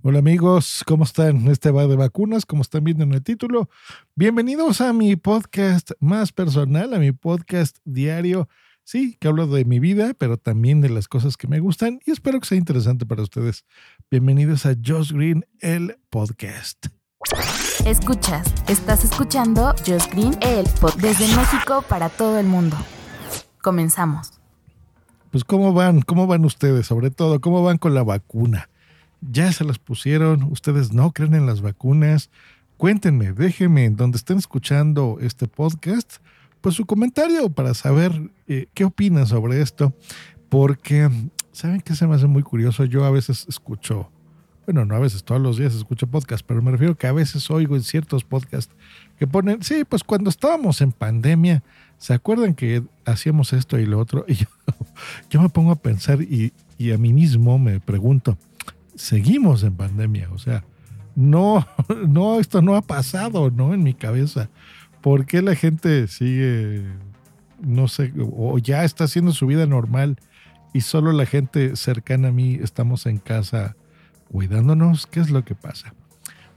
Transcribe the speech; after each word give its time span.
Hola 0.00 0.20
amigos, 0.20 0.84
¿cómo 0.86 1.02
están? 1.02 1.48
Este 1.48 1.72
va 1.72 1.88
de 1.88 1.96
vacunas, 1.96 2.46
como 2.46 2.62
están 2.62 2.84
viendo 2.84 3.02
en 3.02 3.14
el 3.14 3.22
título. 3.22 3.68
Bienvenidos 4.14 4.80
a 4.80 4.92
mi 4.92 5.16
podcast 5.16 5.90
más 5.98 6.30
personal, 6.30 6.94
a 6.94 7.00
mi 7.00 7.10
podcast 7.10 7.78
diario. 7.84 8.48
Sí, 8.84 9.16
que 9.18 9.26
hablo 9.26 9.48
de 9.48 9.64
mi 9.64 9.80
vida, 9.80 10.14
pero 10.16 10.36
también 10.36 10.80
de 10.80 10.88
las 10.88 11.08
cosas 11.08 11.36
que 11.36 11.48
me 11.48 11.58
gustan 11.58 11.98
y 12.06 12.12
espero 12.12 12.38
que 12.38 12.46
sea 12.46 12.58
interesante 12.58 13.06
para 13.06 13.22
ustedes. 13.22 13.64
Bienvenidos 14.08 14.66
a 14.66 14.76
Josh 14.82 15.10
Green, 15.10 15.44
el 15.58 15.98
podcast. 16.10 16.86
Escuchas, 17.84 18.54
estás 18.68 19.02
escuchando 19.02 19.74
Josh 19.84 20.06
Green, 20.12 20.38
el 20.42 20.64
podcast 20.80 21.00
desde 21.00 21.36
México 21.36 21.84
para 21.88 22.08
todo 22.08 22.38
el 22.38 22.46
mundo. 22.46 22.76
Comenzamos. 23.60 24.30
Pues 25.32 25.42
cómo 25.42 25.72
van, 25.72 26.02
cómo 26.02 26.28
van 26.28 26.44
ustedes, 26.44 26.86
sobre 26.86 27.10
todo, 27.10 27.40
cómo 27.40 27.64
van 27.64 27.78
con 27.78 27.94
la 27.94 28.04
vacuna 28.04 28.70
ya 29.20 29.52
se 29.52 29.64
las 29.64 29.78
pusieron, 29.78 30.44
ustedes 30.44 30.92
no 30.92 31.12
creen 31.12 31.34
en 31.34 31.46
las 31.46 31.60
vacunas. 31.60 32.30
Cuéntenme, 32.76 33.32
déjenme 33.32 33.84
en 33.84 33.96
donde 33.96 34.16
estén 34.16 34.38
escuchando 34.38 35.18
este 35.20 35.48
podcast, 35.48 36.18
pues 36.60 36.76
su 36.76 36.86
comentario 36.86 37.50
para 37.50 37.74
saber 37.74 38.30
eh, 38.46 38.66
qué 38.74 38.84
opinan 38.84 39.26
sobre 39.26 39.60
esto. 39.60 39.92
Porque, 40.48 41.10
¿saben 41.52 41.80
qué 41.80 41.94
se 41.94 42.06
me 42.06 42.14
hace 42.14 42.26
muy 42.26 42.42
curioso? 42.42 42.84
Yo 42.84 43.04
a 43.04 43.10
veces 43.10 43.46
escucho, 43.48 44.10
bueno, 44.64 44.84
no 44.84 44.94
a 44.94 45.00
veces, 45.00 45.24
todos 45.24 45.40
los 45.40 45.58
días 45.58 45.74
escucho 45.74 46.06
podcast, 46.06 46.44
pero 46.46 46.62
me 46.62 46.70
refiero 46.70 46.96
que 46.96 47.06
a 47.06 47.12
veces 47.12 47.50
oigo 47.50 47.76
en 47.76 47.82
ciertos 47.82 48.24
podcasts 48.24 48.72
que 49.18 49.26
ponen, 49.26 49.62
sí, 49.62 49.84
pues 49.84 50.04
cuando 50.04 50.30
estábamos 50.30 50.80
en 50.80 50.92
pandemia, 50.92 51.62
¿se 51.98 52.14
acuerdan 52.14 52.54
que 52.54 52.82
hacíamos 53.04 53.52
esto 53.52 53.78
y 53.78 53.86
lo 53.86 53.98
otro? 53.98 54.24
Y 54.34 54.34
yo, 55.30 55.40
me 55.40 55.48
pongo 55.48 55.70
a 55.70 55.76
pensar 55.76 56.20
y 56.22 56.52
a 56.92 56.98
mí 56.98 57.12
mismo 57.12 57.58
me 57.58 57.78
pregunto, 57.80 58.36
seguimos 58.98 59.62
en 59.62 59.74
pandemia. 59.74 60.28
O 60.32 60.38
sea, 60.38 60.64
no, 61.14 61.66
no, 62.08 62.40
esto 62.40 62.60
no 62.60 62.76
ha 62.76 62.82
pasado, 62.82 63.50
¿no? 63.50 63.72
En 63.72 63.82
mi 63.82 63.94
cabeza. 63.94 64.50
¿Por 65.00 65.26
qué 65.26 65.42
la 65.42 65.54
gente 65.54 66.08
sigue, 66.08 66.84
no 67.62 67.88
sé, 67.88 68.12
o 68.18 68.58
ya 68.58 68.84
está 68.84 69.04
haciendo 69.04 69.32
su 69.32 69.46
vida 69.46 69.64
normal 69.66 70.18
y 70.74 70.80
solo 70.80 71.12
la 71.12 71.24
gente 71.24 71.76
cercana 71.76 72.28
a 72.28 72.32
mí 72.32 72.58
estamos 72.60 73.06
en 73.06 73.18
casa 73.18 73.76
cuidándonos? 74.30 75.06
¿Qué 75.06 75.20
es 75.20 75.30
lo 75.30 75.44
que 75.44 75.54
pasa? 75.54 75.94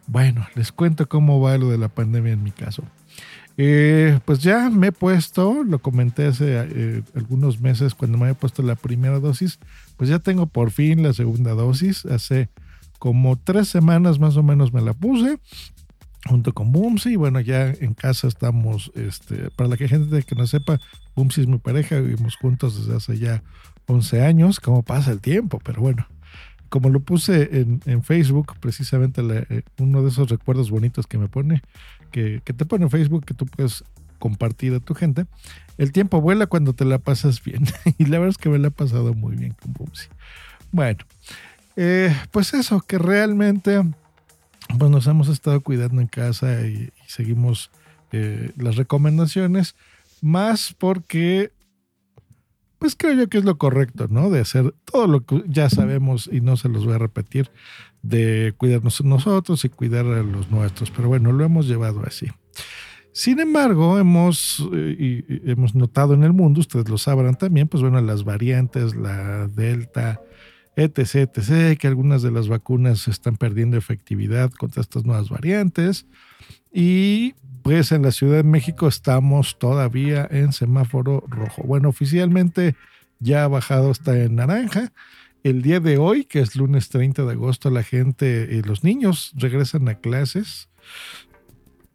Bueno, 0.08 0.48
les 0.55 0.72
cuento 0.72 1.08
cómo 1.08 1.39
va 1.39 1.58
lo 1.58 1.70
de 1.70 1.78
la 1.78 1.88
pandemia 1.88 2.33
en 2.33 2.44
mi 2.44 2.52
caso. 2.52 2.83
Eh, 3.58 4.20
pues 4.26 4.39
ya 4.39 4.70
me 4.70 4.88
he 4.88 4.92
puesto, 4.92 5.64
lo 5.64 5.80
comenté 5.80 6.26
hace 6.26 6.45
eh, 6.58 7.03
algunos 7.16 7.59
meses 7.59 7.94
cuando 7.94 8.17
me 8.17 8.26
había 8.26 8.39
puesto 8.39 8.64
la 8.64 8.76
primera 8.76 9.20
dosis, 9.20 9.59
pues 10.02 10.10
ya 10.10 10.18
tengo 10.18 10.48
por 10.48 10.72
fin 10.72 11.04
la 11.04 11.14
segunda 11.14 11.52
dosis. 11.52 12.08
Hace 12.08 12.50
como 12.98 13.38
tres 13.38 13.68
semanas 13.68 14.18
más 14.18 14.36
o 14.36 14.42
menos 14.42 14.74
me 14.74 14.82
la 14.82 14.96
puse 14.96 15.38
junto 16.26 16.56
con 16.56 16.72
Bumsy. 16.72 17.18
Bueno, 17.18 17.40
ya 17.40 17.68
en 17.68 17.94
casa 17.94 18.28
estamos, 18.28 18.92
este, 18.96 19.52
para 19.52 19.70
la 19.70 19.78
gente 19.78 20.24
que 20.24 20.34
no 20.34 20.48
sepa, 20.48 20.80
Bumsy 21.16 21.42
es 21.42 21.48
mi 21.48 21.60
pareja, 21.60 22.00
vivimos 22.00 22.36
juntos 22.36 22.80
desde 22.80 22.98
hace 22.98 23.20
ya 23.20 23.44
11 23.86 24.26
años. 24.26 24.60
¿Cómo 24.60 24.82
pasa 24.82 25.12
el 25.12 25.22
tiempo? 25.22 25.62
Pero 25.64 25.82
bueno, 25.82 26.08
como 26.70 26.90
lo 26.90 27.02
puse 27.02 27.68
en, 27.86 28.02
Facebook, 28.02 28.56
precisamente 28.60 29.22
eh, 29.22 29.62
uno 29.78 30.02
de 30.02 30.10
esos 30.10 30.32
recuerdos 30.32 30.72
bonitos 30.72 31.06
que 31.06 31.20
me 31.20 31.28
pone, 31.28 31.62
que, 32.10 32.42
te 32.44 32.66
pone 32.66 32.86
en 32.86 32.90
Facebook, 32.90 33.24
que 33.24 33.36
tú 33.36 33.46
puedes 33.46 33.84
compartir 34.18 34.74
a 34.74 34.80
tu 34.80 34.96
gente, 34.96 35.28
el 35.82 35.92
tiempo 35.92 36.22
vuela 36.22 36.46
cuando 36.46 36.74
te 36.74 36.86
la 36.86 37.00
pasas 37.00 37.44
bien. 37.44 37.64
y 37.98 38.06
la 38.06 38.20
verdad 38.20 38.30
es 38.30 38.38
que 38.38 38.50
me 38.50 38.60
la 38.60 38.68
ha 38.68 38.72
pasado 38.72 39.16
muy 39.16 39.36
bien 39.36 39.56
con 39.60 39.74
Bumsy. 39.74 40.10
Bueno, 40.72 41.00
eh, 41.76 42.16
pues 42.30 42.54
eso, 42.54 42.82
que 42.82 43.00
realmente 43.00 43.82
pues 44.78 44.92
nos 44.92 45.08
hemos 45.08 45.28
estado 45.28 45.60
cuidando 45.62 46.00
en 46.00 46.08
casa 46.08 46.62
y, 46.68 46.92
seguimos 47.08 47.72
eh, 48.12 48.52
las 48.58 48.76
recomendaciones, 48.76 49.76
más 50.22 50.76
porque 50.78 51.52
pues 52.78 52.95
creo 52.95 53.14
yo 53.14 53.28
que 53.28 53.39
es 53.39 53.44
lo 53.44 53.58
correcto, 53.58 54.05
¿no? 54.08 54.30
De 54.30 54.39
hacer 54.39 54.76
todo 54.86 55.08
lo 55.08 55.26
que 55.26 55.44
ya 55.48 55.67
sabemos 55.72 56.30
y 56.32 56.42
no 56.42 56.58
se 56.58 56.70
los 56.70 56.86
voy 56.86 56.94
a 56.94 57.00
repetir, 57.00 57.50
de 58.04 58.54
cuidarnos 58.55 59.04
nosotros 59.04 59.66
y 59.66 59.70
cuidar 59.70 60.05
a 60.05 60.22
los 60.22 60.52
nuestros. 60.52 60.92
Pero 60.92 61.08
bueno, 61.08 61.32
lo 61.32 61.44
hemos 61.44 61.67
llevado 61.67 62.04
así. 62.05 62.28
Sin 63.14 63.39
embargo, 63.39 63.99
hemos, 63.99 64.66
eh, 64.73 65.23
y 65.27 65.52
hemos 65.52 65.76
notado 65.76 66.14
en 66.14 66.23
el 66.23 66.32
mundo, 66.32 66.61
ustedes 66.61 66.88
lo 66.88 66.98
sabrán 66.98 67.36
también, 67.36 67.67
pues 67.67 67.83
bueno, 67.83 67.99
las 68.02 68.23
variantes, 68.23 68.95
la 68.95 69.48
Delta, 69.48 70.22
etc., 70.76 71.30
etc., 71.36 71.77
que 71.77 71.88
algunas 71.88 72.22
de 72.22 72.32
las 72.32 72.48
vacunas 72.48 73.08
están 73.08 73.36
perdiendo 73.36 73.77
efectividad 73.77 74.52
contra 74.52 74.82
estas 74.82 75.04
nuevas 75.04 75.30
variantes. 75.30 76.05
Y 76.72 77.33
pues 77.64 77.92
en 77.92 78.02
la 78.02 78.11
Ciudad 78.11 78.38
de 78.38 78.44
México 78.44 78.88
estamos 78.88 79.60
todavía 79.60 80.28
en 80.32 80.54
semáforo 80.54 81.23
rojo. 81.28 81.64
Bueno, 81.64 81.89
oficialmente 81.89 82.76
ya 83.20 83.43
ha 83.43 83.48
bajado 83.48 83.92
hasta 83.92 84.17
en 84.17 84.36
naranja. 84.36 84.93
El 85.43 85.61
día 85.61 85.80
de 85.80 85.98
hoy, 85.98 86.26
que 86.26 86.39
es 86.39 86.55
lunes 86.55 86.89
30 86.89 87.23
de 87.26 87.32
agosto, 87.32 87.70
la 87.70 87.83
gente, 87.83 88.48
y 88.52 88.61
los 88.61 88.83
niños 88.83 89.33
regresan 89.36 89.88
a 89.89 89.95
clases. 89.95 90.70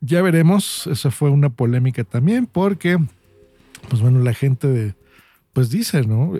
Ya 0.00 0.22
veremos, 0.22 0.86
eso 0.86 1.10
fue 1.10 1.30
una 1.30 1.50
polémica 1.50 2.04
también 2.04 2.46
porque, 2.46 2.98
pues 3.88 4.02
bueno, 4.02 4.20
la 4.20 4.34
gente 4.34 4.94
pues 5.56 5.70
dice, 5.70 6.02
¿no? 6.02 6.34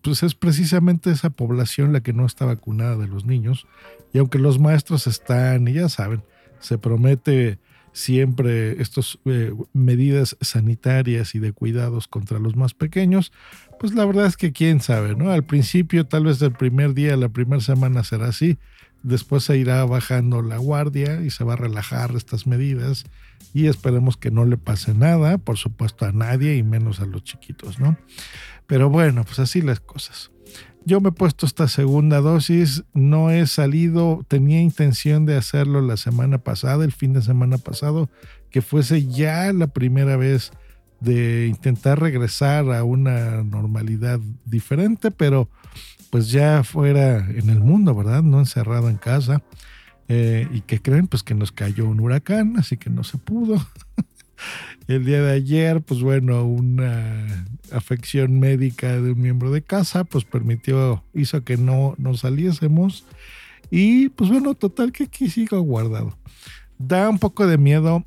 Pues 0.00 0.22
es 0.22 0.34
precisamente 0.34 1.10
esa 1.10 1.28
población 1.28 1.92
la 1.92 2.00
que 2.00 2.14
no 2.14 2.24
está 2.24 2.46
vacunada 2.46 2.96
de 2.96 3.06
los 3.06 3.26
niños. 3.26 3.66
Y 4.14 4.18
aunque 4.18 4.38
los 4.38 4.58
maestros 4.58 5.06
están, 5.06 5.68
y 5.68 5.74
ya 5.74 5.90
saben, 5.90 6.22
se 6.58 6.78
promete 6.78 7.58
siempre 7.92 8.80
estas 8.80 9.18
eh, 9.26 9.52
medidas 9.74 10.38
sanitarias 10.40 11.34
y 11.34 11.38
de 11.38 11.52
cuidados 11.52 12.08
contra 12.08 12.38
los 12.38 12.56
más 12.56 12.72
pequeños, 12.72 13.30
pues 13.78 13.94
la 13.94 14.06
verdad 14.06 14.24
es 14.24 14.38
que 14.38 14.52
quién 14.52 14.80
sabe, 14.80 15.14
¿no? 15.14 15.30
Al 15.30 15.44
principio, 15.44 16.06
tal 16.06 16.24
vez 16.24 16.40
el 16.40 16.52
primer 16.52 16.94
día, 16.94 17.14
la 17.18 17.28
primera 17.28 17.60
semana 17.60 18.04
será 18.04 18.28
así, 18.28 18.56
después 19.02 19.44
se 19.44 19.56
irá 19.56 19.84
bajando 19.84 20.42
la 20.42 20.58
guardia 20.58 21.22
y 21.22 21.30
se 21.30 21.44
va 21.44 21.54
a 21.54 21.56
relajar 21.56 22.14
estas 22.14 22.46
medidas 22.46 23.04
y 23.52 23.66
esperemos 23.66 24.16
que 24.16 24.30
no 24.30 24.44
le 24.44 24.56
pase 24.56 24.94
nada, 24.94 25.38
por 25.38 25.56
supuesto 25.58 26.06
a 26.06 26.12
nadie 26.12 26.56
y 26.56 26.62
menos 26.62 27.00
a 27.00 27.06
los 27.06 27.22
chiquitos, 27.24 27.78
¿no? 27.78 27.96
Pero 28.66 28.88
bueno, 28.88 29.24
pues 29.24 29.38
así 29.38 29.60
las 29.60 29.80
cosas. 29.80 30.30
Yo 30.84 31.00
me 31.00 31.10
he 31.10 31.12
puesto 31.12 31.46
esta 31.46 31.68
segunda 31.68 32.20
dosis, 32.20 32.84
no 32.92 33.30
he 33.30 33.46
salido, 33.46 34.24
tenía 34.26 34.60
intención 34.60 35.26
de 35.26 35.36
hacerlo 35.36 35.80
la 35.80 35.96
semana 35.96 36.38
pasada, 36.38 36.84
el 36.84 36.92
fin 36.92 37.12
de 37.12 37.22
semana 37.22 37.58
pasado, 37.58 38.10
que 38.50 38.62
fuese 38.62 39.06
ya 39.06 39.52
la 39.52 39.68
primera 39.68 40.16
vez 40.16 40.50
de 40.98 41.46
intentar 41.48 42.00
regresar 42.00 42.72
a 42.72 42.84
una 42.84 43.42
normalidad 43.42 44.20
diferente, 44.44 45.10
pero 45.10 45.48
pues 46.12 46.30
ya 46.30 46.62
fuera 46.62 47.26
en 47.30 47.48
el 47.48 47.60
mundo, 47.60 47.94
¿verdad? 47.94 48.22
No 48.22 48.38
encerrado 48.38 48.90
en 48.90 48.98
casa. 48.98 49.42
Eh, 50.08 50.46
y 50.52 50.60
que 50.60 50.78
creen, 50.78 51.06
pues 51.06 51.22
que 51.22 51.34
nos 51.34 51.52
cayó 51.52 51.88
un 51.88 52.00
huracán, 52.00 52.58
así 52.58 52.76
que 52.76 52.90
no 52.90 53.02
se 53.02 53.16
pudo. 53.16 53.56
El 54.88 55.06
día 55.06 55.22
de 55.22 55.32
ayer, 55.32 55.80
pues 55.80 56.02
bueno, 56.02 56.44
una 56.44 57.46
afección 57.72 58.38
médica 58.38 59.00
de 59.00 59.12
un 59.12 59.22
miembro 59.22 59.50
de 59.52 59.62
casa, 59.62 60.04
pues 60.04 60.26
permitió, 60.26 61.02
hizo 61.14 61.44
que 61.44 61.56
no, 61.56 61.94
nos 61.96 62.20
saliésemos. 62.20 63.06
Y 63.70 64.10
pues 64.10 64.28
bueno, 64.28 64.52
total 64.52 64.92
que 64.92 65.04
aquí 65.04 65.30
sigo 65.30 65.58
guardado. 65.62 66.18
Da 66.76 67.08
un 67.08 67.20
poco 67.20 67.46
de 67.46 67.56
miedo, 67.56 68.04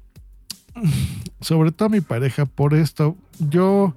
sobre 1.41 1.71
todo 1.71 1.87
a 1.87 1.89
mi 1.89 2.01
pareja, 2.01 2.45
por 2.45 2.75
esto. 2.75 3.17
Yo 3.39 3.95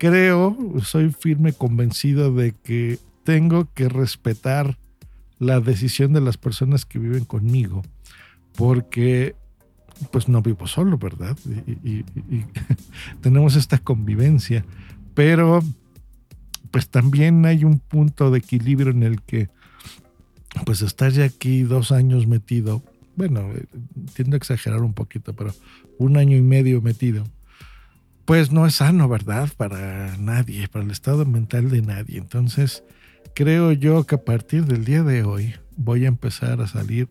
creo, 0.00 0.56
soy 0.82 1.12
firme 1.12 1.52
convencido 1.52 2.34
de 2.34 2.50
que 2.64 2.98
tengo 3.28 3.70
que 3.74 3.90
respetar 3.90 4.78
la 5.38 5.60
decisión 5.60 6.14
de 6.14 6.22
las 6.22 6.38
personas 6.38 6.86
que 6.86 6.98
viven 6.98 7.26
conmigo, 7.26 7.82
porque 8.56 9.36
pues 10.10 10.30
no 10.30 10.40
vivo 10.40 10.66
solo, 10.66 10.96
¿verdad? 10.96 11.36
Y, 11.84 12.06
tenemos 13.20 13.54
esta 13.54 13.76
convivencia, 13.76 14.64
pero 15.12 15.60
pues 16.70 16.88
también 16.88 17.44
hay 17.44 17.64
un 17.64 17.80
punto 17.80 18.30
de 18.30 18.38
equilibrio 18.38 18.92
en 18.92 19.02
el 19.02 19.20
que 19.20 19.50
pues 20.64 20.80
estar 20.80 21.12
ya 21.12 21.24
aquí 21.24 21.64
dos 21.64 21.92
años 21.92 22.26
metido, 22.26 22.82
bueno, 23.14 23.42
eh, 23.52 23.66
tiendo 24.14 24.36
a 24.36 24.38
exagerar 24.38 24.80
un 24.80 24.94
poquito, 24.94 25.34
pero 25.34 25.52
un 25.98 26.16
año 26.16 26.34
y 26.34 26.42
medio 26.42 26.80
metido, 26.80 27.24
pues 28.24 28.52
no 28.52 28.64
es 28.64 28.76
sano, 28.76 29.06
¿verdad? 29.06 29.50
Para 29.54 30.16
nadie, 30.16 30.66
para 30.68 30.82
el 30.82 30.90
estado 30.92 31.26
mental 31.26 31.68
de 31.68 31.82
nadie. 31.82 32.16
Entonces, 32.16 32.84
creo 33.34 33.72
yo 33.72 34.04
que 34.04 34.16
a 34.16 34.24
partir 34.24 34.64
del 34.64 34.84
día 34.84 35.02
de 35.02 35.22
hoy 35.22 35.54
voy 35.76 36.04
a 36.04 36.08
empezar 36.08 36.60
a 36.60 36.66
salir 36.66 37.08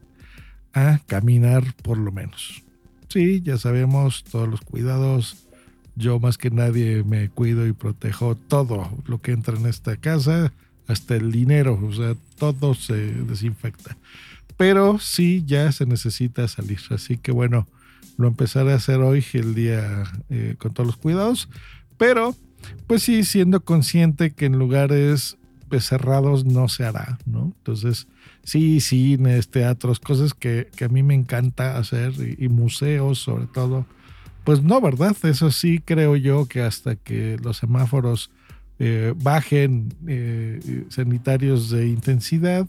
a 0.74 1.00
caminar 1.08 1.64
por 1.82 1.98
lo 1.98 2.12
menos. 2.12 2.64
Sí, 3.10 3.42
ya 3.42 3.58
sabemos 3.58 4.24
todos 4.24 4.48
los 4.48 4.62
cuidados. 4.62 5.48
Yo 5.96 6.20
más 6.20 6.38
que 6.38 6.52
nadie 6.52 7.04
me 7.04 7.30
cuido 7.30 7.66
y 7.66 7.74
protejo 7.74 8.36
todo 8.36 8.92
lo 9.08 9.22
que 9.22 9.32
entra 9.32 9.58
en 9.58 9.66
esta 9.66 9.98
casa, 9.98 10.54
hasta 10.88 11.16
el 11.16 11.32
dinero, 11.32 11.80
o 11.82 11.94
sea, 11.94 12.16
todo 12.38 12.76
se 12.76 12.96
desinfecta. 12.96 13.98
Pero 14.58 15.00
sí, 15.00 15.44
ya 15.46 15.72
se 15.72 15.86
necesita 15.86 16.48
salir. 16.48 16.80
Así 16.92 17.18
que 17.18 17.32
bueno, 17.32 17.68
lo 18.18 18.28
empezaré 18.28 18.74
a 18.74 18.76
hacer 18.76 18.98
hoy, 18.98 19.24
el 19.34 19.56
día 19.56 20.04
eh, 20.30 20.56
con 20.58 20.74
todos 20.74 20.88
los 20.88 20.98
cuidados. 20.98 21.50
Pero, 21.98 22.36
pues 22.86 23.04
sí, 23.04 23.24
siendo 23.24 23.64
consciente 23.64 24.32
que 24.32 24.46
en 24.46 24.60
lugares 24.60 25.38
cerrados 25.80 26.46
no 26.46 26.70
se 26.70 26.86
hará, 26.86 27.18
¿no? 27.26 27.54
Entonces, 27.58 28.08
sí, 28.44 28.80
cines, 28.80 29.50
teatros, 29.50 30.00
cosas 30.00 30.34
que, 30.34 30.70
a 30.84 30.88
mí 30.88 31.04
me 31.04 31.14
encanta 31.14 31.78
hacer 31.78 32.14
y, 32.38 32.48
museos 32.50 33.20
sobre 33.20 33.46
todo. 33.48 33.86
Pues 34.44 34.64
no, 34.64 34.80
¿verdad? 34.80 35.16
Eso 35.24 35.52
sí 35.52 35.80
creo 35.80 36.16
yo 36.16 36.46
que 36.46 36.62
hasta 36.62 36.96
que 36.96 37.38
los 37.44 37.58
semáforos 37.58 38.32
eh, 38.80 39.14
bajen 39.18 39.94
eh, 40.08 40.86
sanitarios 40.90 41.70
de 41.70 41.88
intensidad 41.88 42.68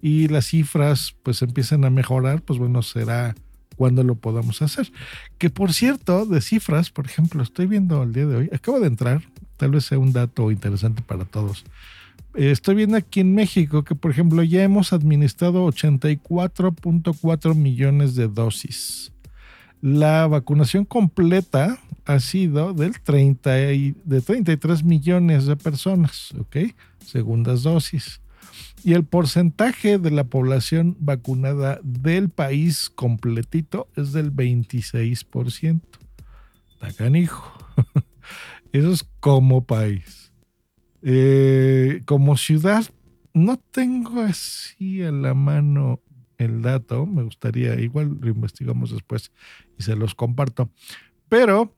y 0.00 0.26
las 0.26 0.46
cifras 0.46 1.14
pues 1.22 1.40
empiecen 1.42 1.84
a 1.84 1.90
mejorar, 1.90 2.42
pues 2.42 2.58
bueno, 2.58 2.82
será 2.82 3.34
cuando 3.76 4.02
lo 4.02 4.16
podamos 4.16 4.60
hacer. 4.62 4.90
Que 5.38 5.50
por 5.50 5.72
cierto, 5.72 6.26
de 6.26 6.40
cifras, 6.40 6.90
por 6.90 7.06
ejemplo, 7.06 7.42
estoy 7.42 7.66
viendo 7.66 8.02
el 8.02 8.12
día 8.12 8.26
de 8.26 8.36
hoy, 8.36 8.50
acabo 8.52 8.80
de 8.80 8.88
entrar, 8.88 9.22
tal 9.56 9.70
vez 9.70 9.84
sea 9.84 9.98
un 9.98 10.12
dato 10.12 10.50
interesante 10.50 11.02
para 11.02 11.24
todos. 11.24 11.64
Estoy 12.34 12.76
viendo 12.76 12.96
aquí 12.96 13.20
en 13.20 13.34
México 13.34 13.84
que, 13.84 13.94
por 13.94 14.10
ejemplo, 14.10 14.42
ya 14.42 14.62
hemos 14.62 14.94
administrado 14.94 15.66
84.4 15.66 17.54
millones 17.54 18.14
de 18.14 18.28
dosis. 18.28 19.12
La 19.82 20.26
vacunación 20.28 20.86
completa 20.86 21.78
ha 22.06 22.20
sido 22.20 22.72
del 22.72 22.98
30 23.00 23.72
y, 23.72 23.94
de 24.04 24.22
33 24.22 24.82
millones 24.82 25.44
de 25.46 25.56
personas, 25.56 26.32
¿ok? 26.38 26.56
Segundas 27.04 27.64
dosis. 27.64 28.22
Y 28.82 28.94
el 28.94 29.04
porcentaje 29.04 29.98
de 29.98 30.10
la 30.10 30.24
población 30.24 30.96
vacunada 31.00 31.80
del 31.82 32.30
país 32.30 32.90
completito 32.90 33.88
es 33.94 34.12
del 34.12 34.32
26%. 34.32 35.80
hijo. 37.14 37.52
Eso 38.72 38.90
es 38.90 39.04
como 39.20 39.64
país. 39.64 40.21
Eh, 41.02 42.02
como 42.06 42.36
ciudad, 42.36 42.84
no 43.34 43.58
tengo 43.58 44.20
así 44.20 45.02
a 45.02 45.12
la 45.12 45.34
mano 45.34 46.00
el 46.38 46.62
dato. 46.62 47.06
Me 47.06 47.22
gustaría, 47.22 47.78
igual 47.80 48.18
lo 48.20 48.28
investigamos 48.28 48.92
después 48.92 49.32
y 49.78 49.82
se 49.82 49.96
los 49.96 50.14
comparto. 50.14 50.70
Pero 51.28 51.74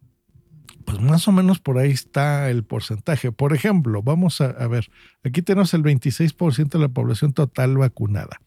pues 0.84 1.00
más 1.00 1.26
o 1.28 1.32
menos 1.32 1.60
por 1.60 1.78
ahí 1.78 1.90
está 1.90 2.50
el 2.50 2.64
porcentaje. 2.64 3.32
Por 3.32 3.54
ejemplo, 3.54 4.02
vamos 4.02 4.40
a, 4.40 4.52
ver, 4.68 4.90
aquí 5.22 5.42
tenemos 5.42 5.74
el 5.74 5.82
26% 5.82 6.68
de 6.68 6.78
la 6.78 6.88
población 6.88 7.32
total 7.32 7.76
vacunada. 7.76 8.40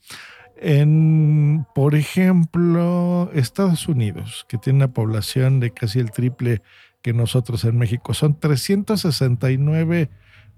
En, 0.56 1.66
por 1.76 1.96
ejemplo, 1.96 3.30
Estados 3.34 3.88
Unidos, 3.88 4.46
que 4.50 4.58
tiene 4.58 4.78
una 4.78 4.94
población 4.94 5.60
de 5.60 5.72
casi 5.72 6.00
el 6.00 6.12
triple 6.12 6.62
que 7.02 7.14
nosotros 7.14 7.64
en 7.64 7.78
México, 7.78 8.14
son 8.14 8.40
369 8.40 10.10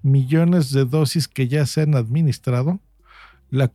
millones 0.02 0.70
de 0.72 0.84
dosis 0.84 1.28
que 1.28 1.48
ya 1.48 1.66
se 1.66 1.82
han 1.82 1.94
administrado. 1.94 2.80
La, 3.50 3.68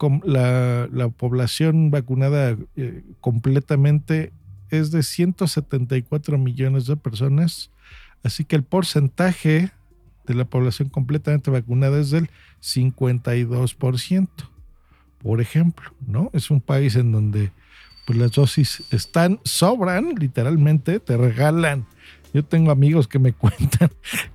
población 1.17 1.91
vacunada 1.91 2.57
eh, 2.75 3.03
completamente 3.19 4.31
es 4.69 4.91
de 4.91 5.03
174 5.03 6.37
millones 6.37 6.87
de 6.87 6.95
personas 6.95 7.71
Así 8.25 8.43
que 8.43 8.55
el 8.55 8.63
porcentaje 8.63 9.69
de 10.25 10.33
la 10.33 10.45
población 10.45 10.89
completamente 10.89 11.51
vacunada 11.51 11.99
es 11.99 12.09
del 12.09 12.31
52%, 12.59 14.27
por 15.19 15.41
ejemplo, 15.41 15.93
¿no? 16.07 16.31
Es 16.33 16.49
un 16.49 16.59
país 16.59 16.95
en 16.95 17.11
donde 17.11 17.51
pues, 18.07 18.17
las 18.17 18.31
dosis 18.31 18.83
están, 18.89 19.39
sobran, 19.43 20.15
literalmente, 20.15 20.99
te 20.99 21.17
regalan. 21.17 21.85
Yo 22.35 22.43
tengo 22.43 22.69
amigos 22.71 23.07
que 23.07 23.17
me 23.17 23.31
cuentan 23.33 23.89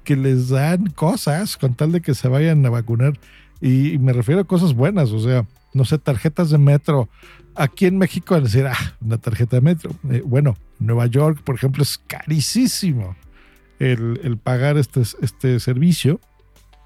que 0.04 0.16
les 0.16 0.48
dan 0.48 0.86
cosas 0.86 1.58
con 1.58 1.74
tal 1.74 1.92
de 1.92 2.00
que 2.00 2.14
se 2.14 2.28
vayan 2.28 2.64
a 2.64 2.70
vacunar. 2.70 3.20
Y, 3.60 3.98
me 3.98 4.14
refiero 4.14 4.40
a 4.40 4.44
cosas 4.44 4.72
buenas, 4.72 5.10
o 5.10 5.20
sea, 5.20 5.46
no 5.74 5.84
sé, 5.84 5.98
tarjetas 5.98 6.48
de 6.48 6.56
metro. 6.56 7.10
Aquí 7.54 7.84
en 7.84 7.98
México, 7.98 8.40
decir, 8.40 8.66
ah, 8.66 8.96
una 9.02 9.18
tarjeta 9.18 9.56
de 9.56 9.60
metro. 9.60 9.90
Eh, 10.10 10.22
bueno, 10.24 10.56
Nueva 10.78 11.08
York, 11.08 11.42
por 11.44 11.56
ejemplo, 11.56 11.82
es 11.82 11.98
carísimo 11.98 13.16
el, 13.78 14.38
pagar 14.42 14.78
este, 14.78 15.02
este 15.20 15.60
servicio. 15.60 16.20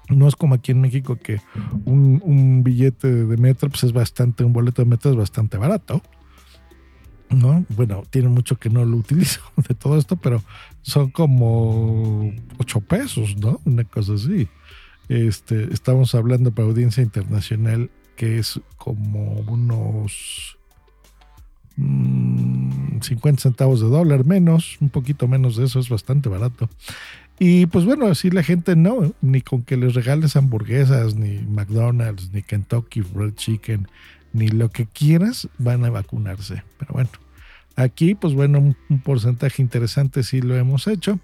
No 0.09 0.27
es 0.27 0.35
como 0.35 0.55
aquí 0.55 0.73
en 0.73 0.81
México 0.81 1.15
que 1.15 1.39
un, 1.85 2.61
billete 2.61 3.07
de 3.07 3.37
metro 3.37 3.69
pues 3.69 3.85
es 3.85 3.93
bastante, 3.93 4.43
un 4.43 4.51
boleto 4.51 4.81
de 4.81 4.89
metro 4.89 5.11
es 5.11 5.17
bastante 5.17 5.57
barato. 5.57 6.01
¿No? 7.35 7.65
Bueno, 7.69 8.03
tiene 8.09 8.29
mucho 8.29 8.57
que 8.57 8.69
no 8.69 8.85
lo 8.85 8.97
utilizo 8.97 9.41
de 9.67 9.75
todo 9.75 9.97
esto, 9.97 10.15
pero 10.15 10.43
son 10.81 11.11
como 11.11 12.31
8 12.57 12.81
pesos, 12.81 13.37
¿no? 13.37 13.59
Una 13.65 13.83
cosa 13.83 14.13
así. 14.13 14.47
Este, 15.07 15.71
estamos 15.73 16.15
hablando 16.15 16.51
para 16.51 16.67
audiencia 16.67 17.03
internacional 17.03 17.91
que 18.15 18.39
es 18.39 18.59
como 18.77 19.33
unos 19.47 20.57
50 21.75 23.29
mm, 23.29 23.37
centavos 23.37 23.81
de 23.81 23.87
dólar 23.87 24.25
menos, 24.25 24.77
un 24.79 24.89
poquito 24.89 25.27
menos 25.27 25.57
de 25.57 25.65
eso, 25.65 25.79
es 25.79 25.89
bastante 25.89 26.29
barato. 26.29 26.69
Y 27.37 27.65
pues 27.65 27.83
bueno, 27.83 28.07
así 28.07 28.29
la 28.29 28.43
gente 28.43 28.77
no, 28.77 29.13
ni 29.21 29.41
con 29.41 29.63
que 29.63 29.75
les 29.75 29.93
regales 29.93 30.37
hamburguesas, 30.37 31.15
ni 31.15 31.39
McDonald's, 31.39 32.31
ni 32.31 32.41
Kentucky 32.41 33.01
Fried 33.01 33.33
Chicken, 33.33 33.87
ni 34.31 34.47
lo 34.47 34.69
que 34.69 34.85
quieras, 34.85 35.49
van 35.57 35.83
a 35.83 35.89
vacunarse. 35.89 36.63
Pero 36.77 36.93
bueno, 36.93 37.09
aquí 37.75 38.15
pues 38.15 38.33
bueno, 38.33 38.59
un, 38.59 38.99
porcentaje 38.99 39.61
interesante 39.61 40.23
sí 40.23 40.41
lo 40.41 40.55
hemos 40.55 40.87
hecho, 40.87 41.19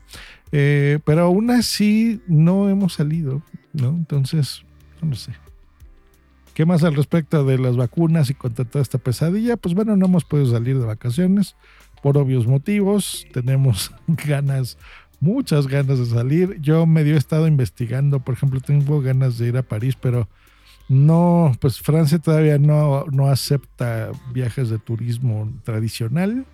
eh, 0.51 0.99
pero 1.05 1.21
aún 1.21 1.51
así 1.51 2.21
no 2.27 2.69
hemos 2.69 2.93
salido, 2.93 3.41
¿no? 3.73 3.89
Entonces, 3.89 4.63
no 5.01 5.15
sé. 5.15 5.33
¿Qué 6.53 6.65
más 6.65 6.83
al 6.83 6.95
respecto 6.95 7.45
de 7.45 7.57
las 7.57 7.77
vacunas 7.77 8.29
y 8.29 8.33
contra 8.33 8.65
toda 8.65 8.81
esta 8.81 8.97
pesadilla? 8.97 9.55
Pues 9.55 9.73
bueno, 9.73 9.95
no 9.95 10.05
hemos 10.05 10.25
podido 10.25 10.51
salir 10.51 10.77
de 10.77 10.85
vacaciones 10.85 11.55
por 12.01 12.17
obvios 12.17 12.45
motivos. 12.45 13.25
Tenemos 13.31 13.91
ganas, 14.27 14.77
muchas 15.21 15.67
ganas 15.67 15.99
de 15.99 16.05
salir. 16.05 16.59
Yo 16.59 16.85
medio 16.85 17.15
he 17.15 17.17
estado 17.17 17.47
investigando, 17.47 18.19
por 18.19 18.33
ejemplo, 18.33 18.59
tengo 18.59 19.01
ganas 19.01 19.37
de 19.37 19.47
ir 19.47 19.57
a 19.57 19.63
París, 19.63 19.95
pero 19.99 20.27
no, 20.91 21.53
pues 21.61 21.79
Francia 21.79 22.19
todavía 22.19 22.57
no, 22.57 23.05
no 23.13 23.27
acepta 23.27 24.11
viajes 24.33 24.69
de 24.69 24.77
turismo 24.77 25.49
tradicional. 25.63 26.45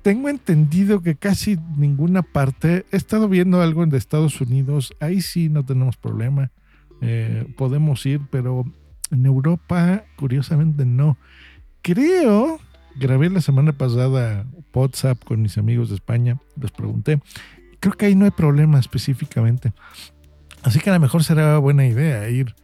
Tengo 0.00 0.30
entendido 0.30 1.02
que 1.02 1.16
casi 1.16 1.58
ninguna 1.76 2.22
parte, 2.22 2.86
he 2.90 2.96
estado 2.96 3.28
viendo 3.28 3.60
algo 3.60 3.82
en 3.82 3.94
Estados 3.94 4.40
Unidos, 4.40 4.94
ahí 5.00 5.20
sí 5.20 5.50
no 5.50 5.66
tenemos 5.66 5.98
problema. 5.98 6.50
Eh, 7.02 7.46
podemos 7.58 8.06
ir, 8.06 8.22
pero 8.30 8.64
en 9.10 9.26
Europa, 9.26 10.02
curiosamente, 10.16 10.86
no. 10.86 11.18
Creo, 11.82 12.60
grabé 12.96 13.28
la 13.28 13.42
semana 13.42 13.72
pasada 13.74 14.46
WhatsApp 14.72 15.22
con 15.24 15.42
mis 15.42 15.58
amigos 15.58 15.90
de 15.90 15.96
España, 15.96 16.40
les 16.58 16.70
pregunté. 16.70 17.20
Creo 17.80 17.92
que 17.92 18.06
ahí 18.06 18.14
no 18.14 18.24
hay 18.24 18.30
problema 18.30 18.78
específicamente. 18.78 19.74
Así 20.62 20.80
que 20.80 20.88
a 20.88 20.94
lo 20.94 21.00
mejor 21.00 21.22
será 21.22 21.58
buena 21.58 21.86
idea 21.86 22.30
ir, 22.30 22.54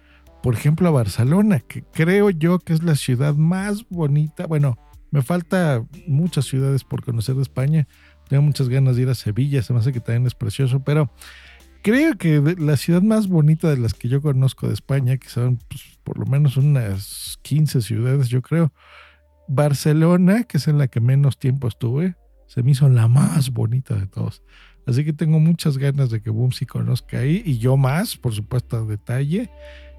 por 0.45 0.53
ejemplo, 0.53 0.87
a 0.87 0.91
Barcelona, 0.91 1.61
que 1.61 1.85
creo 1.85 2.29
yo 2.29 2.59
que 2.59 2.75
es 2.75 2.83
la 2.83 2.97
ciudad 2.97 3.35
más 3.35 3.89
bonita. 3.89 4.47
Bueno, 4.47 4.77
me 5.11 5.23
falta 5.23 5.83
muchas 6.07 6.45
ciudades 6.45 6.85
por 6.85 7.03
conocer 7.03 7.35
de 7.37 7.41
España. 7.41 7.89
Tengo 8.29 8.43
muchas 8.43 8.69
ganas 8.69 8.97
de 8.97 9.03
ir 9.05 9.09
a 9.09 9.15
Sevilla, 9.15 9.63
se 9.63 9.73
me 9.73 9.79
hace 9.79 9.91
que 9.91 10.01
también 10.01 10.27
es 10.27 10.35
precioso, 10.35 10.85
pero 10.85 11.11
creo 11.83 12.19
que 12.19 12.57
la 12.59 12.77
ciudad 12.77 13.01
más 13.01 13.27
bonita 13.27 13.71
de 13.71 13.79
las 13.79 13.95
que 13.95 14.11
yo 14.11 14.21
conozco 14.21 14.69
de 14.69 14.75
España, 14.75 15.17
que 15.17 15.31
son 15.31 15.61
pues, 15.67 15.99
por 16.05 16.19
lo 16.19 16.27
menos 16.27 16.59
unas 16.59 17.39
15 17.41 17.81
ciudades, 17.81 18.29
yo 18.29 18.43
creo, 18.43 18.71
Barcelona, 19.49 20.43
que 20.43 20.59
es 20.59 20.69
en 20.69 20.77
la 20.77 20.89
que 20.89 21.01
menos 21.01 21.39
tiempo 21.39 21.69
estuve, 21.69 22.17
se 22.49 22.63
me 22.63 22.73
hizo 22.73 22.87
la 22.91 23.09
más 23.09 23.49
bonita 23.49 23.95
de 23.95 24.09
todos. 24.09 24.43
Así 24.87 25.07
que 25.07 25.15
tengo 25.15 25.41
muchas 25.41 25.79
ganas 25.79 26.11
de 26.11 26.21
que 26.21 26.29
Boomsy 26.29 26.67
conozca 26.67 27.21
ahí 27.21 27.43
y 27.47 27.57
yo 27.57 27.79
más, 27.79 28.19
por 28.19 28.35
supuesto, 28.35 28.77
a 28.77 28.85
detalle. 28.85 29.51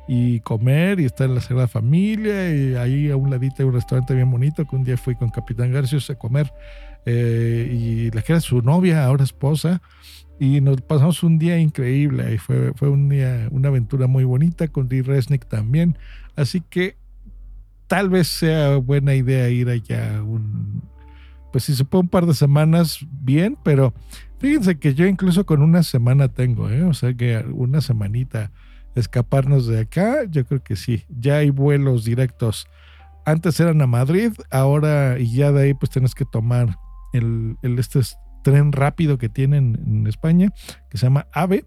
Y 0.07 0.39
comer 0.41 0.99
y 0.99 1.05
estar 1.05 1.27
en 1.27 1.35
la 1.35 1.41
Sagrada 1.41 1.67
Familia. 1.67 2.53
Y 2.55 2.75
ahí 2.75 3.09
a 3.09 3.15
un 3.15 3.29
ladito 3.29 3.55
hay 3.59 3.65
un 3.65 3.73
restaurante 3.73 4.13
bien 4.13 4.29
bonito 4.29 4.65
que 4.65 4.75
un 4.75 4.83
día 4.83 4.97
fui 4.97 5.15
con 5.15 5.29
Capitán 5.29 5.71
Garcios 5.71 6.09
a 6.09 6.15
comer. 6.15 6.51
Eh, 7.05 7.69
y 7.71 8.11
la 8.11 8.21
que 8.21 8.33
era 8.33 8.41
su 8.41 8.61
novia, 8.61 9.05
ahora 9.05 9.23
esposa, 9.23 9.81
y 10.39 10.59
nos 10.61 10.81
pasamos 10.81 11.23
un 11.23 11.37
día 11.37 11.59
increíble 11.59 12.33
y 12.33 12.37
fue, 12.37 12.73
fue 12.75 12.89
un 12.89 13.09
día, 13.09 13.47
una 13.51 13.69
aventura 13.69 14.07
muy 14.07 14.23
bonita 14.23 14.67
con 14.67 14.89
Dee 14.89 15.01
Resnick 15.01 15.45
también. 15.47 15.97
Así 16.35 16.61
que 16.61 16.97
tal 17.87 18.09
vez 18.09 18.27
sea 18.27 18.77
buena 18.77 19.15
idea 19.15 19.49
ir 19.49 19.69
allá 19.69 20.21
un, 20.23 20.81
pues 21.51 21.65
si 21.65 21.75
se 21.75 21.85
puede 21.85 22.01
un 22.01 22.09
par 22.09 22.25
de 22.25 22.33
semanas, 22.33 22.99
bien, 23.09 23.57
pero 23.63 23.93
fíjense 24.39 24.77
que 24.77 24.93
yo 24.93 25.05
incluso 25.05 25.45
con 25.45 25.61
una 25.61 25.83
semana 25.83 26.27
tengo, 26.27 26.69
¿eh? 26.69 26.83
o 26.83 26.93
sea 26.93 27.13
que 27.13 27.37
una 27.53 27.79
semanita 27.81 28.51
escaparnos 28.95 29.67
de 29.67 29.81
acá, 29.81 30.23
yo 30.29 30.45
creo 30.45 30.63
que 30.63 30.75
sí. 30.75 31.05
Ya 31.09 31.37
hay 31.37 31.49
vuelos 31.49 32.05
directos. 32.05 32.67
Antes 33.25 33.59
eran 33.59 33.81
a 33.81 33.87
Madrid, 33.87 34.31
ahora 34.51 35.19
y 35.19 35.33
ya 35.33 35.51
de 35.51 35.63
ahí 35.63 35.73
pues 35.73 35.89
tienes 35.89 36.15
que 36.15 36.25
tomar 36.25 36.77
el, 37.13 37.57
este 37.61 38.01
tren 38.43 38.71
rápido 38.71 39.17
que 39.17 39.29
tienen 39.29 39.79
en 39.85 40.07
España, 40.07 40.51
que 40.89 40.97
se 40.97 41.07
llama 41.07 41.27
AVE, 41.31 41.65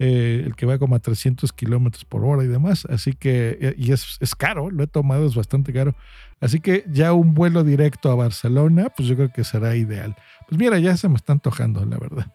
eh, 0.00 0.42
el 0.44 0.56
que 0.56 0.66
va 0.66 0.78
como 0.78 0.96
a 0.96 0.98
300 0.98 1.52
kilómetros 1.52 2.04
por 2.04 2.24
hora 2.24 2.42
y 2.42 2.48
demás. 2.48 2.84
Así 2.90 3.12
que, 3.12 3.58
eh, 3.60 3.74
y 3.78 3.92
es, 3.92 4.18
es, 4.20 4.34
caro, 4.34 4.70
lo 4.70 4.82
he 4.82 4.88
tomado, 4.88 5.26
es 5.26 5.36
bastante 5.36 5.72
caro. 5.72 5.94
Así 6.40 6.60
que 6.60 6.84
ya 6.88 7.12
un 7.12 7.34
vuelo 7.34 7.62
directo 7.64 8.10
a 8.10 8.14
Barcelona, 8.16 8.88
pues 8.96 9.08
yo 9.08 9.16
creo 9.16 9.32
que 9.32 9.44
será 9.44 9.76
ideal. 9.76 10.16
Pues 10.48 10.58
mira, 10.58 10.78
ya 10.78 10.96
se 10.96 11.08
me 11.08 11.16
está 11.16 11.32
antojando, 11.32 11.84
la 11.84 11.98
verdad 11.98 12.32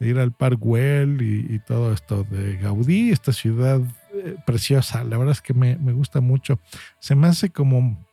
ir 0.00 0.18
al 0.18 0.32
Park 0.32 0.58
Güell 0.60 1.22
y, 1.22 1.58
todo 1.60 1.92
esto 1.92 2.24
de 2.24 2.56
Gaudí, 2.56 3.10
esta 3.10 3.32
ciudad 3.32 3.80
eh, 4.14 4.36
preciosa. 4.46 5.04
La 5.04 5.16
verdad 5.16 5.32
es 5.32 5.40
que 5.40 5.54
me, 5.54 5.76
gusta 5.92 6.20
mucho. 6.20 6.58
Se 7.00 7.14
me 7.14 7.28
hace 7.28 7.50
como, 7.50 8.04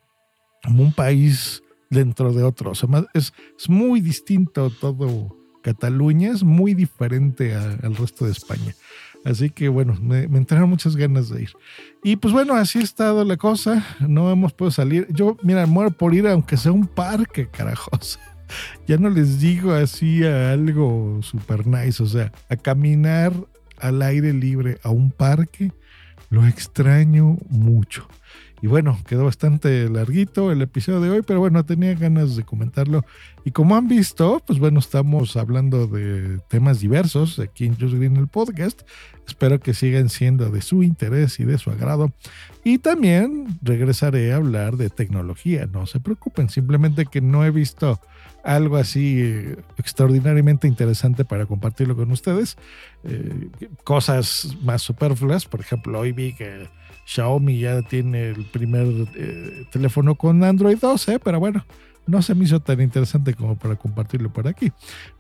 como 0.64 0.84
un 0.84 0.94
país 0.94 1.62
dentro 1.90 2.34
de 2.34 2.44
otro. 2.44 2.72
es, 3.14 3.34
es, 3.58 3.70
muy 3.70 4.02
distinto 4.02 4.70
todo 4.70 5.36
Cataluña, 5.62 6.32
es 6.32 6.44
muy 6.44 6.74
diferente 6.74 7.54
al 7.56 7.96
resto 7.96 8.26
de 8.26 8.32
España. 8.32 8.74
Así 9.26 9.50
que 9.50 9.70
bueno, 9.70 9.98
me, 10.02 10.28
me 10.28 10.38
entraron 10.38 10.70
muchas 10.70 10.98
ganas 10.98 11.30
de 11.30 11.44
ir. 11.44 11.52
Y 12.04 12.18
pues 12.18 12.34
bueno, 12.34 12.56
así 12.56 12.80
ha 12.80 12.84
estado 12.84 13.24
la 13.24 13.38
cosa. 13.38 13.86
No 14.00 14.30
hemos 14.32 14.52
podido 14.54 14.72
salir. 14.72 15.08
Yo, 15.10 15.38
mira, 15.44 15.66
muero 15.66 15.92
por 15.92 16.14
ir 16.14 16.28
aunque 16.28 16.58
sea 16.58 16.74
un 16.74 16.88
parque, 16.88 17.48
carajos 17.48 18.20
ya 18.88 18.98
no 18.98 19.10
les 19.10 19.40
digo 19.40 19.72
así 19.74 20.24
a 20.24 20.52
algo 20.52 21.20
super 21.22 21.68
nice, 21.68 22.02
o 22.02 22.06
sea, 22.06 22.32
a 22.50 22.56
caminar 22.56 23.34
al 23.80 24.02
aire 24.02 24.34
libre 24.34 24.80
a 24.84 24.90
un 24.90 25.12
parque, 25.12 25.72
lo 26.30 26.48
extraño 26.48 27.38
mucho. 27.50 28.08
Y 28.64 28.68
bueno, 28.68 28.98
quedó 29.06 29.26
bastante 29.26 29.90
larguito 29.90 30.50
el 30.50 30.62
episodio 30.62 31.02
de 31.02 31.10
hoy, 31.10 31.22
pero 31.22 31.42
bueno, 31.42 31.66
tenía 31.66 31.96
ganas 31.96 32.38
de 32.38 32.44
comentarlo. 32.44 33.04
Y 33.44 33.52
como 33.52 33.76
han 33.76 33.90
visto, 33.90 34.42
pues 34.48 34.58
bueno, 34.58 34.80
estamos 34.80 35.36
hablando 35.36 35.86
de 35.86 36.40
temas 36.48 36.80
diversos 36.80 37.40
aquí 37.40 37.66
en 37.66 37.78
Just 37.78 37.96
Green 37.96 38.16
el 38.16 38.30
podcast. 38.30 38.84
Espero 39.28 39.60
que 39.60 39.74
sigan 39.74 40.08
siendo 40.08 40.50
de 40.50 40.62
su 40.62 40.82
interés 40.82 41.42
y 41.42 41.44
de 41.44 41.58
su 41.58 41.72
agrado. 41.72 42.14
Y 42.64 42.78
también 42.78 43.48
regresaré 43.62 44.32
a 44.32 44.38
hablar 44.38 44.78
de 44.78 44.90
tecnología. 44.90 45.66
No 45.66 45.86
se 45.86 46.00
preocupen, 46.00 46.48
simplemente 46.48 47.06
que 47.06 47.20
no 47.20 47.44
he 47.44 47.52
visto 47.52 48.00
algo 48.44 48.78
así 48.78 49.22
eh, 49.22 49.58
extraordinariamente 49.78 50.68
interesante 50.68 51.26
para 51.26 51.46
compartirlo 51.46 51.96
con 51.96 52.12
ustedes. 52.12 52.58
Eh, 53.04 53.50
cosas 53.84 54.56
más 54.62 54.82
superfluas, 54.82 55.46
por 55.46 55.62
ejemplo, 55.62 56.00
hoy 56.00 56.12
vi 56.12 56.34
que 56.34 56.68
Xiaomi 57.06 57.60
ya 57.60 57.82
tiene 57.82 58.30
el 58.30 58.46
primer 58.46 58.88
eh, 59.16 59.66
teléfono 59.72 60.16
con 60.16 60.44
Android 60.44 60.78
12, 60.78 61.20
pero 61.20 61.40
bueno, 61.40 61.66
no 62.06 62.22
se 62.22 62.36
me 62.36 62.44
hizo 62.44 62.60
tan 62.60 62.82
interesante 62.82 63.34
como 63.34 63.58
para 63.58 63.76
compartirlo 63.76 64.32
por 64.32 64.48
aquí. 64.48 64.72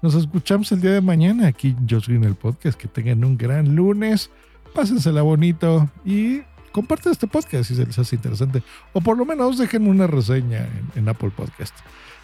Nos 0.01 0.15
escuchamos 0.15 0.71
el 0.71 0.81
día 0.81 0.91
de 0.91 1.01
mañana 1.01 1.47
aquí 1.47 1.69
en 1.69 1.87
Josh 1.89 2.07
Green 2.07 2.25
el 2.25 2.35
podcast. 2.35 2.77
Que 2.77 2.87
tengan 2.87 3.23
un 3.23 3.37
gran 3.37 3.75
lunes, 3.75 4.29
pásensela 4.73 5.21
bonito 5.21 5.89
y 6.03 6.41
compartan 6.73 7.13
este 7.13 7.27
podcast 7.27 7.65
si 7.65 7.75
se 7.75 7.85
les 7.85 7.97
hace 7.97 8.17
interesante. 8.17 8.63
O 8.91 8.99
por 8.99 9.17
lo 9.17 9.25
menos 9.25 9.57
dejen 9.57 9.87
una 9.87 10.07
reseña 10.07 10.67
en 10.95 11.07
Apple 11.07 11.31
Podcast. 11.35 11.73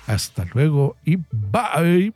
Hasta 0.09 0.43
luego 0.55 0.95
y 1.05 1.17
bye. 1.17 2.11